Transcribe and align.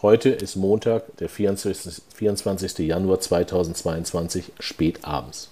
Heute 0.00 0.28
ist 0.28 0.54
Montag, 0.54 1.16
der 1.16 1.28
24. 1.28 2.02
24. 2.14 2.86
Januar 2.86 3.18
2022, 3.18 4.52
spät 4.60 5.04
abends. 5.04 5.50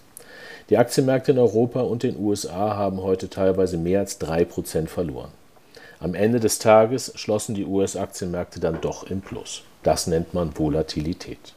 Die 0.71 0.79
Aktienmärkte 0.79 1.33
in 1.33 1.41
Europa 1.41 1.81
und 1.81 2.05
den 2.05 2.17
USA 2.17 2.77
haben 2.77 3.03
heute 3.03 3.29
teilweise 3.29 3.77
mehr 3.77 3.99
als 3.99 4.21
3% 4.21 4.87
verloren. 4.87 5.33
Am 5.99 6.15
Ende 6.15 6.39
des 6.39 6.61
Tages 6.61 7.11
schlossen 7.17 7.57
die 7.57 7.65
US-Aktienmärkte 7.65 8.61
dann 8.61 8.81
doch 8.81 9.11
im 9.11 9.21
Plus. 9.21 9.65
Das 9.83 10.07
nennt 10.07 10.33
man 10.33 10.57
Volatilität. 10.57 11.55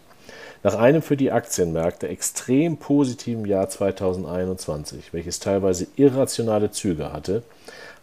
Nach 0.63 0.73
einem 0.73 1.03
für 1.03 1.15
die 1.15 1.31
Aktienmärkte 1.31 2.07
extrem 2.07 2.77
positiven 2.77 3.45
Jahr 3.45 3.69
2021, 3.69 5.13
welches 5.13 5.39
teilweise 5.39 5.85
irrationale 5.95 6.71
Züge 6.71 7.13
hatte, 7.13 7.43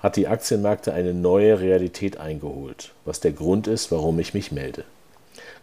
hat 0.00 0.16
die 0.16 0.28
Aktienmärkte 0.28 0.92
eine 0.92 1.14
neue 1.14 1.60
Realität 1.60 2.18
eingeholt, 2.18 2.92
was 3.04 3.20
der 3.20 3.32
Grund 3.32 3.66
ist, 3.66 3.90
warum 3.90 4.18
ich 4.18 4.34
mich 4.34 4.52
melde. 4.52 4.84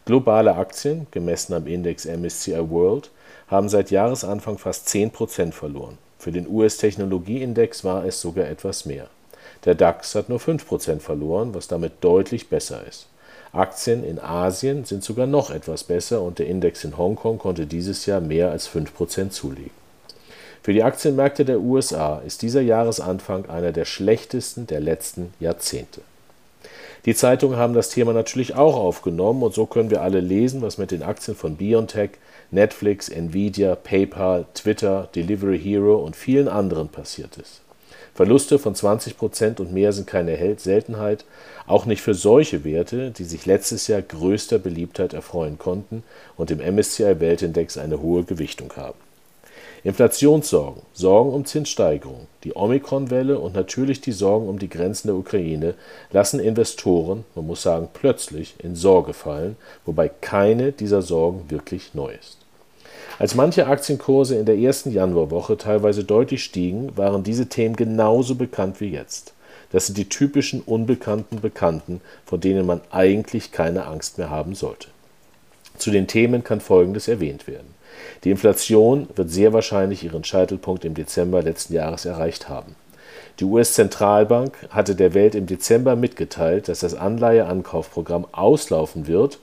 Globale 0.06 0.56
Aktien, 0.56 1.08
gemessen 1.12 1.54
am 1.54 1.68
Index 1.68 2.06
MSCI 2.06 2.70
World, 2.70 3.10
haben 3.48 3.70
seit 3.70 3.92
Jahresanfang 3.92 4.58
fast 4.58 4.88
10% 4.90 5.52
verloren. 5.52 5.98
Für 6.18 6.32
den 6.32 6.48
US-Technologieindex 6.48 7.84
war 7.84 8.06
es 8.06 8.20
sogar 8.20 8.48
etwas 8.48 8.86
mehr. 8.86 9.08
Der 9.66 9.76
DAX 9.76 10.16
hat 10.16 10.30
nur 10.30 10.40
5% 10.40 11.00
verloren, 11.00 11.54
was 11.54 11.68
damit 11.68 11.94
deutlich 12.02 12.50
besser 12.50 12.86
ist. 12.88 13.08
Aktien 13.54 14.04
in 14.04 14.20
Asien 14.20 14.84
sind 14.84 15.04
sogar 15.04 15.28
noch 15.28 15.52
etwas 15.52 15.84
besser 15.84 16.22
und 16.22 16.40
der 16.40 16.48
Index 16.48 16.84
in 16.84 16.98
Hongkong 16.98 17.38
konnte 17.38 17.68
dieses 17.68 18.06
Jahr 18.06 18.20
mehr 18.20 18.52
als 18.52 18.68
5% 18.68 19.30
zulegen. 19.30 19.83
Für 20.64 20.72
die 20.72 20.84
Aktienmärkte 20.84 21.44
der 21.44 21.60
USA 21.60 22.22
ist 22.26 22.42
dieser 22.42 22.62
Jahresanfang 22.62 23.50
einer 23.50 23.74
der 23.74 23.84
schlechtesten 23.84 24.66
der 24.66 24.80
letzten 24.80 25.34
Jahrzehnte. 25.42 26.00
Die 27.06 27.14
Zeitungen 27.14 27.58
haben 27.58 27.74
das 27.74 27.90
Thema 27.90 28.14
natürlich 28.14 28.56
auch 28.56 28.78
aufgenommen 28.78 29.44
und 29.44 29.54
so 29.54 29.66
können 29.66 29.92
wir 29.92 30.02
alle 30.02 30.22
lesen, 30.22 30.62
was 30.62 30.78
mit 30.78 30.92
den 30.92 31.04
Aktien 31.04 31.36
von 31.36 31.58
BioNTech, 31.58 32.12
Netflix, 32.50 33.10
Nvidia, 33.10 33.76
PayPal, 33.76 34.46
Twitter, 34.54 35.10
Delivery 35.14 35.60
Hero 35.60 35.98
und 35.98 36.16
vielen 36.16 36.48
anderen 36.48 36.88
passiert 36.88 37.36
ist. 37.36 37.60
Verluste 38.16 38.58
von 38.58 38.74
20 38.74 39.18
Prozent 39.18 39.60
und 39.60 39.74
mehr 39.74 39.92
sind 39.92 40.08
keine 40.08 40.38
Seltenheit, 40.58 41.26
auch 41.68 41.86
nicht 41.86 42.02
für 42.02 42.14
solche 42.14 42.64
Werte, 42.64 43.12
die 43.12 43.26
sich 43.26 43.46
letztes 43.46 43.88
Jahr 43.88 44.02
größter 44.02 44.60
Beliebtheit 44.60 45.12
erfreuen 45.12 45.58
konnten 45.58 46.04
und 46.38 46.52
im 46.52 46.60
MSCI 46.60 47.20
Weltindex 47.20 47.78
eine 47.78 48.02
hohe 48.02 48.24
Gewichtung 48.24 48.72
haben. 48.78 49.03
Inflationssorgen, 49.86 50.82
Sorgen 50.94 51.34
um 51.34 51.44
Zinssteigerung, 51.44 52.28
die 52.46 52.56
Omikron-Welle 52.56 53.38
und 53.38 53.54
natürlich 53.54 54.00
die 54.00 54.14
Sorgen 54.14 54.48
um 54.48 54.58
die 54.58 54.70
Grenzen 54.70 55.08
der 55.08 55.18
Ukraine 55.18 55.74
lassen 56.14 56.40
Investoren, 56.40 57.26
man 57.36 57.48
muss 57.48 57.64
sagen 57.64 57.90
plötzlich, 57.92 58.56
in 58.60 58.76
Sorge 58.76 59.14
fallen, 59.14 59.58
wobei 59.86 60.08
keine 60.08 60.72
dieser 60.72 61.02
Sorgen 61.02 61.50
wirklich 61.50 61.94
neu 61.94 62.14
ist. 62.14 62.38
Als 63.20 63.36
manche 63.36 63.68
Aktienkurse 63.68 64.38
in 64.38 64.46
der 64.46 64.58
ersten 64.58 64.90
Januarwoche 64.90 65.58
teilweise 65.58 66.06
deutlich 66.06 66.46
stiegen, 66.46 66.96
waren 66.96 67.24
diese 67.24 67.48
Themen 67.48 67.76
genauso 67.76 68.36
bekannt 68.36 68.80
wie 68.80 68.90
jetzt. 68.90 69.34
Das 69.74 69.88
sind 69.88 69.98
die 69.98 70.08
typischen 70.08 70.62
unbekannten 70.62 71.42
Bekannten, 71.42 72.00
vor 72.26 72.38
denen 72.38 72.66
man 72.66 72.80
eigentlich 72.90 73.52
keine 73.52 73.86
Angst 73.86 74.18
mehr 74.18 74.30
haben 74.30 74.56
sollte. 74.56 74.88
Zu 75.78 75.92
den 75.92 76.08
Themen 76.08 76.44
kann 76.46 76.62
Folgendes 76.62 77.10
erwähnt 77.10 77.48
werden. 77.48 77.73
Die 78.24 78.32
Inflation 78.32 79.08
wird 79.16 79.30
sehr 79.30 79.54
wahrscheinlich 79.54 80.04
ihren 80.04 80.24
Scheitelpunkt 80.24 80.86
im 80.86 80.94
Dezember 80.94 81.42
letzten 81.42 81.74
Jahres 81.74 82.06
erreicht 82.06 82.50
haben. 82.50 82.76
Die 83.40 83.46
US-Zentralbank 83.46 84.54
hatte 84.70 84.96
der 84.96 85.14
Welt 85.14 85.36
im 85.36 85.48
Dezember 85.48 85.96
mitgeteilt, 85.96 86.68
dass 86.68 86.80
das 86.80 86.94
Anleiheankaufprogramm 86.94 88.28
auslaufen 88.32 89.08
wird 89.08 89.40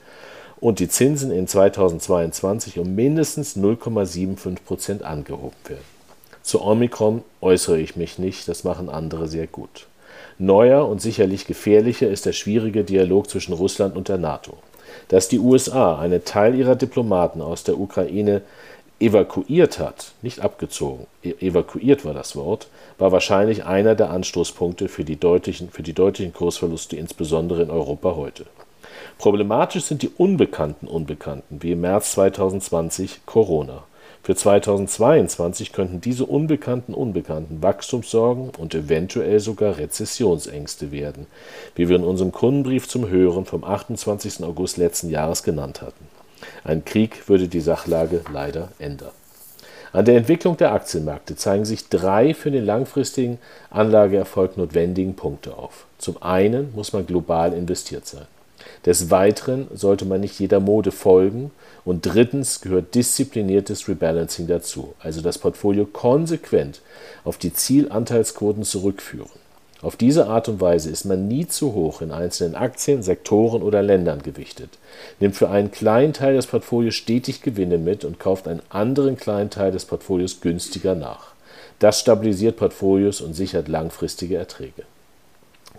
und 0.59 0.79
die 0.79 0.87
Zinsen 0.87 1.31
in 1.31 1.47
2022 1.47 2.79
um 2.79 2.95
mindestens 2.95 3.57
0,75 3.57 4.57
Prozent 4.65 5.03
angehoben 5.03 5.57
werden. 5.67 5.83
Zu 6.43 6.63
Omikron 6.63 7.23
äußere 7.41 7.79
ich 7.79 7.95
mich 7.95 8.17
nicht, 8.17 8.47
das 8.47 8.63
machen 8.63 8.89
andere 8.89 9.27
sehr 9.27 9.47
gut. 9.47 9.87
Neuer 10.37 10.87
und 10.87 11.01
sicherlich 11.01 11.45
gefährlicher 11.45 12.09
ist 12.09 12.25
der 12.25 12.33
schwierige 12.33 12.83
Dialog 12.83 13.29
zwischen 13.29 13.53
Russland 13.53 13.95
und 13.95 14.09
der 14.09 14.17
NATO. 14.17 14.57
Dass 15.07 15.27
die 15.27 15.39
USA 15.39 15.99
einen 15.99 16.23
Teil 16.25 16.55
ihrer 16.55 16.75
Diplomaten 16.75 17.41
aus 17.41 17.63
der 17.63 17.79
Ukraine 17.79 18.41
evakuiert 18.99 19.79
hat, 19.79 20.13
nicht 20.21 20.39
abgezogen, 20.41 21.07
e-, 21.23 21.33
evakuiert 21.39 22.05
war 22.05 22.13
das 22.13 22.35
Wort, 22.35 22.67
war 22.97 23.11
wahrscheinlich 23.11 23.65
einer 23.65 23.95
der 23.95 24.11
Anstoßpunkte 24.11 24.87
für 24.87 25.03
die 25.03 25.15
deutlichen, 25.15 25.69
für 25.69 25.83
die 25.83 25.93
deutlichen 25.93 26.33
Kursverluste, 26.33 26.95
insbesondere 26.95 27.63
in 27.63 27.71
Europa 27.71 28.15
heute. 28.15 28.45
Problematisch 29.17 29.85
sind 29.85 30.03
die 30.03 30.11
unbekannten 30.17 30.87
Unbekannten, 30.87 31.61
wie 31.61 31.71
im 31.71 31.81
März 31.81 32.13
2020 32.13 33.21
Corona. 33.25 33.83
Für 34.23 34.35
2022 34.35 35.73
könnten 35.73 35.99
diese 35.99 36.25
unbekannten 36.25 36.93
Unbekannten 36.93 37.63
Wachstumssorgen 37.63 38.51
und 38.55 38.75
eventuell 38.75 39.39
sogar 39.39 39.77
Rezessionsängste 39.77 40.91
werden, 40.91 41.25
wie 41.73 41.89
wir 41.89 41.95
in 41.95 42.03
unserem 42.03 42.31
Kundenbrief 42.31 42.87
zum 42.87 43.09
Hören 43.09 43.45
vom 43.45 43.63
28. 43.63 44.43
August 44.43 44.77
letzten 44.77 45.09
Jahres 45.09 45.41
genannt 45.41 45.81
hatten. 45.81 46.07
Ein 46.63 46.85
Krieg 46.85 47.27
würde 47.29 47.47
die 47.47 47.61
Sachlage 47.61 48.21
leider 48.31 48.69
ändern. 48.77 49.11
An 49.91 50.05
der 50.05 50.17
Entwicklung 50.17 50.55
der 50.55 50.71
Aktienmärkte 50.71 51.35
zeigen 51.35 51.65
sich 51.65 51.89
drei 51.89 52.33
für 52.35 52.51
den 52.51 52.65
langfristigen 52.65 53.39
Anlageerfolg 53.71 54.55
notwendigen 54.55 55.15
Punkte 55.15 55.57
auf. 55.57 55.85
Zum 55.97 56.21
einen 56.21 56.73
muss 56.75 56.93
man 56.93 57.07
global 57.07 57.53
investiert 57.53 58.05
sein. 58.05 58.27
Des 58.85 59.11
Weiteren 59.11 59.67
sollte 59.73 60.05
man 60.05 60.21
nicht 60.21 60.39
jeder 60.39 60.59
Mode 60.59 60.91
folgen. 60.91 61.51
Und 61.83 62.05
drittens 62.05 62.61
gehört 62.61 62.93
diszipliniertes 62.93 63.87
Rebalancing 63.87 64.47
dazu, 64.47 64.93
also 64.99 65.21
das 65.21 65.39
Portfolio 65.39 65.85
konsequent 65.85 66.81
auf 67.23 67.37
die 67.37 67.53
Zielanteilsquoten 67.53 68.63
zurückführen. 68.63 69.29
Auf 69.81 69.95
diese 69.95 70.27
Art 70.27 70.47
und 70.47 70.61
Weise 70.61 70.91
ist 70.91 71.05
man 71.05 71.27
nie 71.27 71.47
zu 71.47 71.73
hoch 71.73 72.01
in 72.01 72.11
einzelnen 72.11 72.53
Aktien, 72.53 73.01
Sektoren 73.01 73.63
oder 73.63 73.81
Ländern 73.81 74.21
gewichtet, 74.21 74.69
nimmt 75.19 75.35
für 75.35 75.49
einen 75.49 75.71
kleinen 75.71 76.13
Teil 76.13 76.35
des 76.35 76.45
Portfolios 76.45 76.93
stetig 76.93 77.41
Gewinne 77.41 77.79
mit 77.79 78.05
und 78.05 78.19
kauft 78.19 78.47
einen 78.47 78.61
anderen 78.69 79.17
kleinen 79.17 79.49
Teil 79.49 79.71
des 79.71 79.85
Portfolios 79.85 80.39
günstiger 80.39 80.93
nach. 80.93 81.33
Das 81.79 81.99
stabilisiert 81.99 82.57
Portfolios 82.57 83.21
und 83.21 83.33
sichert 83.33 83.67
langfristige 83.67 84.37
Erträge. 84.37 84.83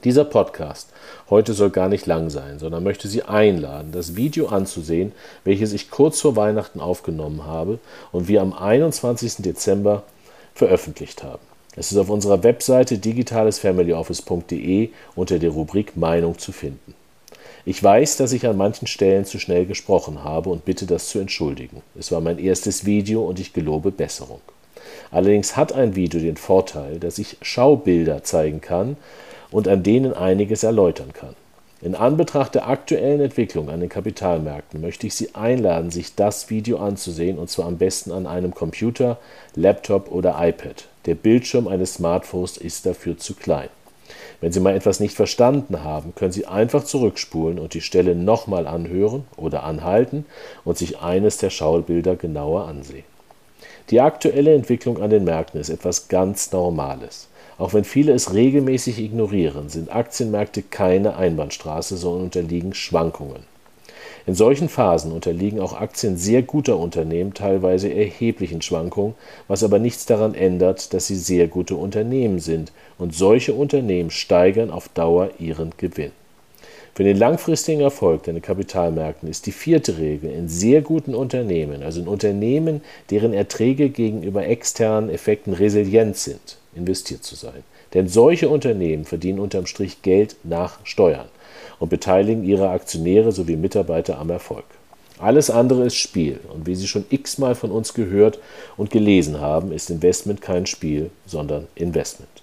Dieser 0.04 0.24
Podcast 0.24 0.88
heute 1.30 1.52
soll 1.52 1.70
gar 1.70 1.88
nicht 1.88 2.06
lang 2.06 2.28
sein, 2.28 2.58
sondern 2.58 2.82
möchte 2.82 3.06
Sie 3.06 3.22
einladen, 3.22 3.92
das 3.92 4.16
Video 4.16 4.48
anzusehen, 4.48 5.12
welches 5.44 5.72
ich 5.72 5.90
kurz 5.90 6.20
vor 6.20 6.34
Weihnachten 6.34 6.80
aufgenommen 6.80 7.46
habe 7.46 7.78
und 8.10 8.26
wir 8.26 8.42
am 8.42 8.52
21. 8.52 9.36
Dezember 9.38 10.02
veröffentlicht 10.54 11.22
haben. 11.22 11.42
Es 11.76 11.92
ist 11.92 11.98
auf 11.98 12.10
unserer 12.10 12.42
Webseite 12.42 12.98
digitalesfamilyoffice.de 12.98 14.90
unter 15.14 15.38
der 15.38 15.50
Rubrik 15.50 15.96
Meinung 15.96 16.36
zu 16.36 16.50
finden. 16.50 16.94
Ich 17.64 17.80
weiß, 17.82 18.16
dass 18.16 18.32
ich 18.32 18.46
an 18.48 18.56
manchen 18.56 18.88
Stellen 18.88 19.24
zu 19.24 19.38
schnell 19.38 19.66
gesprochen 19.66 20.24
habe 20.24 20.50
und 20.50 20.64
bitte 20.64 20.84
das 20.84 21.08
zu 21.10 21.20
entschuldigen. 21.20 21.80
Es 21.96 22.10
war 22.10 22.20
mein 22.20 22.40
erstes 22.40 22.84
Video 22.84 23.22
und 23.24 23.38
ich 23.38 23.52
gelobe 23.52 23.92
Besserung. 23.92 24.40
Allerdings 25.12 25.56
hat 25.56 25.72
ein 25.72 25.94
Video 25.94 26.20
den 26.20 26.36
Vorteil, 26.36 26.98
dass 26.98 27.18
ich 27.18 27.36
Schaubilder 27.40 28.24
zeigen 28.24 28.60
kann 28.60 28.96
und 29.52 29.68
an 29.68 29.82
denen 29.82 30.12
einiges 30.12 30.64
erläutern 30.64 31.12
kann. 31.12 31.36
In 31.82 31.96
Anbetracht 31.96 32.54
der 32.54 32.68
aktuellen 32.68 33.20
Entwicklung 33.20 33.68
an 33.68 33.80
den 33.80 33.88
Kapitalmärkten 33.88 34.80
möchte 34.80 35.06
ich 35.06 35.14
Sie 35.14 35.34
einladen, 35.34 35.90
sich 35.90 36.14
das 36.14 36.48
Video 36.48 36.78
anzusehen 36.78 37.38
und 37.38 37.50
zwar 37.50 37.66
am 37.66 37.76
besten 37.76 38.12
an 38.12 38.26
einem 38.26 38.54
Computer, 38.54 39.18
Laptop 39.56 40.10
oder 40.10 40.36
iPad. 40.38 40.86
Der 41.06 41.16
Bildschirm 41.16 41.66
eines 41.66 41.94
Smartphones 41.94 42.56
ist 42.56 42.86
dafür 42.86 43.18
zu 43.18 43.34
klein. 43.34 43.68
Wenn 44.40 44.52
Sie 44.52 44.60
mal 44.60 44.76
etwas 44.76 45.00
nicht 45.00 45.16
verstanden 45.16 45.82
haben, 45.82 46.14
können 46.14 46.30
Sie 46.30 46.46
einfach 46.46 46.84
zurückspulen 46.84 47.58
und 47.58 47.74
die 47.74 47.80
Stelle 47.80 48.14
nochmal 48.14 48.68
anhören 48.68 49.24
oder 49.36 49.64
anhalten 49.64 50.24
und 50.64 50.78
sich 50.78 51.00
eines 51.00 51.38
der 51.38 51.50
Schaubilder 51.50 52.14
genauer 52.14 52.66
ansehen. 52.66 53.04
Die 53.90 54.00
aktuelle 54.00 54.54
Entwicklung 54.54 55.02
an 55.02 55.10
den 55.10 55.24
Märkten 55.24 55.60
ist 55.60 55.68
etwas 55.68 56.06
ganz 56.06 56.52
Normales. 56.52 57.28
Auch 57.62 57.74
wenn 57.74 57.84
viele 57.84 58.12
es 58.12 58.34
regelmäßig 58.34 58.98
ignorieren, 58.98 59.68
sind 59.68 59.94
Aktienmärkte 59.94 60.62
keine 60.62 61.14
Einbahnstraße, 61.14 61.96
sondern 61.96 62.24
unterliegen 62.24 62.74
Schwankungen. 62.74 63.44
In 64.26 64.34
solchen 64.34 64.68
Phasen 64.68 65.12
unterliegen 65.12 65.60
auch 65.60 65.72
Aktien 65.72 66.16
sehr 66.16 66.42
guter 66.42 66.76
Unternehmen 66.76 67.34
teilweise 67.34 67.88
erheblichen 67.88 68.62
Schwankungen, 68.62 69.14
was 69.46 69.62
aber 69.62 69.78
nichts 69.78 70.06
daran 70.06 70.34
ändert, 70.34 70.92
dass 70.92 71.06
sie 71.06 71.14
sehr 71.14 71.46
gute 71.46 71.76
Unternehmen 71.76 72.40
sind, 72.40 72.72
und 72.98 73.14
solche 73.14 73.54
Unternehmen 73.54 74.10
steigern 74.10 74.72
auf 74.72 74.88
Dauer 74.88 75.30
ihren 75.38 75.70
Gewinn. 75.76 76.10
Für 76.94 77.04
den 77.04 77.16
langfristigen 77.16 77.80
Erfolg 77.80 78.24
der 78.24 78.38
Kapitalmärkten 78.40 79.26
ist 79.26 79.46
die 79.46 79.52
vierte 79.52 79.96
Regel 79.96 80.30
in 80.30 80.48
sehr 80.48 80.82
guten 80.82 81.14
Unternehmen, 81.14 81.82
also 81.82 82.02
in 82.02 82.06
Unternehmen, 82.06 82.82
deren 83.08 83.32
Erträge 83.32 83.88
gegenüber 83.88 84.46
externen 84.46 85.08
Effekten 85.08 85.54
resilient 85.54 86.18
sind, 86.18 86.58
investiert 86.74 87.24
zu 87.24 87.34
sein. 87.34 87.64
Denn 87.94 88.08
solche 88.08 88.50
Unternehmen 88.50 89.06
verdienen 89.06 89.38
unterm 89.38 89.64
Strich 89.64 90.02
Geld 90.02 90.36
nach 90.44 90.84
Steuern 90.84 91.28
und 91.78 91.88
beteiligen 91.88 92.44
ihre 92.44 92.68
Aktionäre 92.68 93.32
sowie 93.32 93.56
Mitarbeiter 93.56 94.18
am 94.18 94.28
Erfolg. 94.28 94.66
Alles 95.18 95.48
andere 95.48 95.84
ist 95.86 95.96
Spiel 95.96 96.40
und 96.52 96.66
wie 96.66 96.74
Sie 96.74 96.88
schon 96.88 97.06
x-mal 97.08 97.54
von 97.54 97.70
uns 97.70 97.94
gehört 97.94 98.38
und 98.76 98.90
gelesen 98.90 99.40
haben, 99.40 99.72
ist 99.72 99.88
Investment 99.88 100.42
kein 100.42 100.66
Spiel, 100.66 101.10
sondern 101.24 101.68
Investment. 101.74 102.42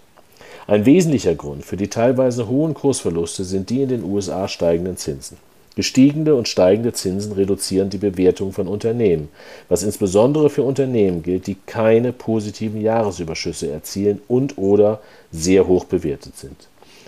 Ein 0.70 0.86
wesentlicher 0.86 1.34
Grund 1.34 1.66
für 1.66 1.78
die 1.78 1.88
teilweise 1.88 2.48
hohen 2.48 2.76
Kursverluste 2.76 3.44
sind 3.44 3.72
die 3.72 3.82
in 3.82 3.90
den 3.90 4.04
USA 4.04 4.48
steigenden 4.48 4.98
Zinsen. 4.98 5.38
Gestiegene 5.76 6.36
und 6.36 6.48
steigende 6.48 6.94
Zinsen 6.94 7.32
reduzieren 7.32 7.90
die 7.90 7.98
Bewertung 7.98 8.54
von 8.54 8.68
Unternehmen, 8.68 9.30
was 9.68 9.82
insbesondere 9.82 10.52
für 10.52 10.62
Unternehmen 10.62 11.24
gilt, 11.24 11.48
die 11.48 11.58
keine 11.66 12.14
positiven 12.14 12.82
Jahresüberschüsse 12.82 13.72
erzielen 13.72 14.22
und/oder 14.28 15.02
sehr 15.32 15.68
hoch 15.68 15.86
bewertet 15.86 16.38
sind. 16.38 16.68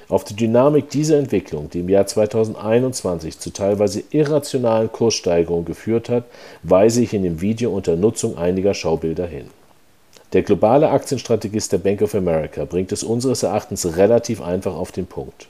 Auf 0.09 0.23
die 0.23 0.35
Dynamik 0.35 0.89
dieser 0.89 1.19
Entwicklung, 1.19 1.69
die 1.69 1.81
im 1.81 1.89
Jahr 1.89 2.07
2021 2.07 3.37
zu 3.37 3.51
teilweise 3.51 4.01
irrationalen 4.09 4.91
Kurssteigerungen 4.91 5.65
geführt 5.65 6.09
hat, 6.09 6.23
weise 6.63 7.03
ich 7.03 7.13
in 7.13 7.21
dem 7.21 7.41
Video 7.41 7.69
unter 7.69 7.95
Nutzung 7.95 8.39
einiger 8.39 8.73
Schaubilder 8.73 9.27
hin 9.27 9.45
der 10.33 10.43
globale 10.43 10.89
Aktienstrategist 10.89 11.73
der 11.73 11.79
Bank 11.79 12.01
of 12.01 12.15
America 12.15 12.65
bringt 12.65 12.91
es 12.91 13.03
unseres 13.03 13.43
Erachtens 13.43 13.97
relativ 13.97 14.41
einfach 14.41 14.75
auf 14.75 14.91
den 14.91 15.05
Punkt. 15.05 15.47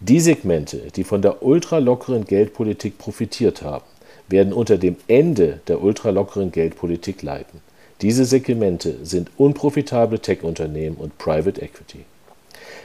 Die 0.00 0.20
Segmente, 0.20 0.78
die 0.94 1.04
von 1.04 1.22
der 1.22 1.42
ultralockeren 1.42 2.24
Geldpolitik 2.24 2.98
profitiert 2.98 3.62
haben, 3.62 3.84
werden 4.28 4.52
unter 4.52 4.78
dem 4.78 4.96
Ende 5.06 5.60
der 5.68 5.80
ultralockeren 5.80 6.50
Geldpolitik 6.50 7.22
leiden. 7.22 7.60
Diese 8.02 8.24
Segmente 8.24 8.96
sind 9.04 9.30
unprofitable 9.38 10.18
Tech-Unternehmen 10.18 10.96
und 10.96 11.16
Private 11.18 11.62
Equity. 11.62 12.04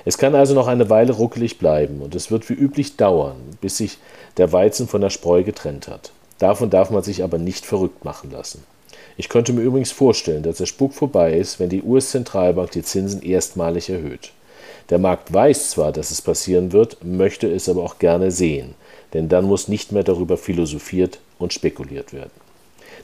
Es 0.05 0.17
kann 0.17 0.35
also 0.35 0.53
noch 0.53 0.67
eine 0.67 0.89
Weile 0.89 1.13
ruckelig 1.13 1.57
bleiben 1.57 2.01
und 2.01 2.15
es 2.15 2.31
wird 2.31 2.49
wie 2.49 2.53
üblich 2.53 2.95
dauern, 2.95 3.35
bis 3.59 3.77
sich 3.77 3.97
der 4.37 4.51
Weizen 4.53 4.87
von 4.87 5.01
der 5.01 5.09
Spreu 5.09 5.43
getrennt 5.43 5.87
hat. 5.87 6.11
Davon 6.39 6.69
darf 6.69 6.91
man 6.91 7.03
sich 7.03 7.23
aber 7.23 7.37
nicht 7.37 7.65
verrückt 7.65 8.05
machen 8.05 8.31
lassen. 8.31 8.63
Ich 9.21 9.29
könnte 9.29 9.53
mir 9.53 9.61
übrigens 9.61 9.91
vorstellen, 9.91 10.41
dass 10.41 10.57
der 10.57 10.65
Spuk 10.65 10.95
vorbei 10.95 11.37
ist, 11.37 11.59
wenn 11.59 11.69
die 11.69 11.83
US-Zentralbank 11.83 12.71
die 12.71 12.81
Zinsen 12.81 13.21
erstmalig 13.21 13.87
erhöht. 13.87 14.31
Der 14.89 14.97
Markt 14.97 15.31
weiß 15.31 15.69
zwar, 15.69 15.91
dass 15.91 16.09
es 16.09 16.23
passieren 16.23 16.71
wird, 16.71 17.03
möchte 17.03 17.45
es 17.45 17.69
aber 17.69 17.83
auch 17.83 17.99
gerne 17.99 18.31
sehen, 18.31 18.73
denn 19.13 19.29
dann 19.29 19.45
muss 19.45 19.67
nicht 19.67 19.91
mehr 19.91 20.01
darüber 20.01 20.37
philosophiert 20.37 21.19
und 21.37 21.53
spekuliert 21.53 22.13
werden. 22.13 22.31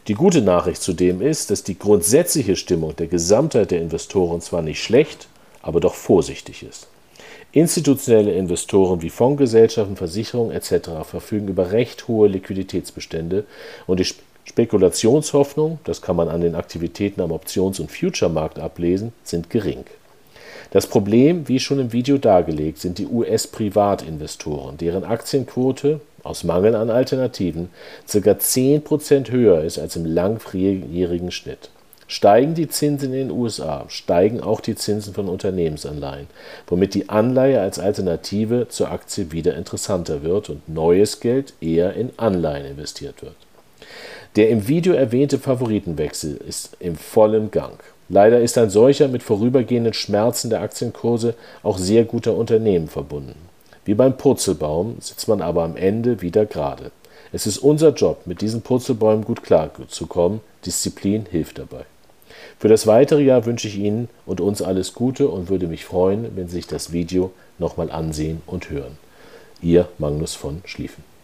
Die 0.08 0.16
gute 0.16 0.42
Nachricht 0.42 0.82
zudem 0.82 1.22
ist, 1.22 1.52
dass 1.52 1.62
die 1.62 1.78
grundsätzliche 1.78 2.56
Stimmung 2.56 2.96
der 2.96 3.06
Gesamtheit 3.06 3.70
der 3.70 3.82
Investoren 3.82 4.42
zwar 4.42 4.64
nicht 4.64 4.82
schlecht, 4.82 5.28
aber 5.62 5.80
doch 5.82 5.94
vorsichtig 5.94 6.64
ist. 6.64 6.88
Institutionelle 7.52 8.34
Investoren 8.34 9.04
wie 9.04 9.12
Fondsgesellschaften, 9.12 9.96
Versicherungen 9.96 10.52
etc. 10.52 10.90
verfügen 11.04 11.48
über 11.48 11.72
recht 11.72 12.08
hohe 12.08 12.28
Liquiditätsbestände 12.28 13.46
und 13.86 14.00
die 14.00 14.08
Spekulationshoffnungen, 14.48 15.80
das 15.84 16.02
kann 16.02 16.16
man 16.16 16.30
an 16.30 16.42
den 16.42 16.56
Aktivitäten 16.56 17.22
am 17.22 17.32
Options- 17.32 17.80
und 17.80 17.92
Future-Markt 17.92 18.60
ablesen, 18.60 19.12
sind 19.24 19.50
gering. 19.50 19.84
Das 20.72 20.88
Problem, 20.88 21.48
wie 21.48 21.60
schon 21.60 21.80
im 21.80 21.94
Video 21.94 22.18
dargelegt, 22.18 22.80
sind 22.80 22.98
die 22.98 23.08
US-Privatinvestoren, 23.08 24.78
deren 24.78 25.04
Aktienquote 25.04 26.02
aus 26.24 26.44
Mangel 26.44 26.76
an 26.76 26.90
Alternativen 26.90 27.70
ca. 28.10 28.18
10% 28.18 29.32
höher 29.32 29.64
ist 29.64 29.80
als 29.80 29.96
im 29.96 30.06
langjährigen 30.06 31.32
Schnitt. 31.32 31.70
Steigen 32.10 32.54
die 32.54 32.70
Zinsen 32.70 33.14
in 33.14 33.28
den 33.28 33.32
USA, 33.32 33.84
steigen 33.90 34.40
auch 34.40 34.62
die 34.62 34.76
Zinsen 34.76 35.14
von 35.14 35.28
Unternehmensanleihen, 35.28 36.28
womit 36.68 36.94
die 36.94 37.10
Anleihe 37.10 37.60
als 37.60 37.80
Alternative 37.80 38.68
zur 38.70 38.92
Aktie 38.92 39.34
wieder 39.34 39.56
interessanter 39.56 40.24
wird 40.24 40.50
und 40.50 40.70
neues 40.70 41.20
Geld 41.20 41.54
eher 41.60 41.94
in 41.96 42.12
Anleihen 42.16 42.66
investiert 42.66 43.22
wird. 43.22 43.36
Der 44.38 44.50
im 44.50 44.68
Video 44.68 44.94
erwähnte 44.94 45.40
Favoritenwechsel 45.40 46.38
ist 46.48 46.78
im 46.80 46.96
vollen 46.96 47.50
Gang. 47.50 47.80
Leider 48.08 48.40
ist 48.40 48.56
ein 48.60 48.70
solcher 48.70 49.08
mit 49.08 49.24
vorübergehenden 49.24 49.94
Schmerzen 49.94 50.52
der 50.52 50.62
Aktienkurse 50.62 51.34
auch 51.64 51.80
sehr 51.80 52.06
guter 52.06 52.36
Unternehmen 52.36 52.88
verbunden. 52.88 53.34
Wie 53.84 53.96
beim 53.96 54.16
Purzelbaum 54.16 54.98
sitzt 55.00 55.28
man 55.28 55.42
aber 55.42 55.64
am 55.64 55.76
Ende 55.76 56.22
wieder 56.22 56.46
gerade. 56.46 56.92
Es 57.34 57.48
ist 57.48 57.58
unser 57.58 57.90
Job, 57.96 58.28
mit 58.28 58.42
diesen 58.42 58.62
Purzelbäumen 58.62 59.26
gut 59.26 59.42
klarzukommen. 59.42 60.42
Disziplin 60.64 61.26
hilft 61.32 61.58
dabei. 61.58 61.86
Für 62.60 62.68
das 62.68 62.86
weitere 62.86 63.24
Jahr 63.24 63.48
wünsche 63.48 63.68
ich 63.68 63.80
Ihnen 63.80 64.08
und 64.28 64.40
uns 64.40 64.62
alles 64.62 64.94
Gute 64.94 65.30
und 65.30 65.50
würde 65.50 65.66
mich 65.66 65.84
freuen, 65.84 66.36
wenn 66.36 66.48
Sie 66.48 66.58
sich 66.58 66.68
das 66.68 66.92
Video 66.92 67.32
nochmal 67.58 67.90
ansehen 67.90 68.44
und 68.46 68.70
hören. 68.70 69.00
Ihr 69.64 69.90
Magnus 69.98 70.36
von 70.36 70.62
Schlieffen. 70.66 71.17